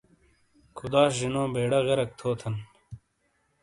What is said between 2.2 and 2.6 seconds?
تھن!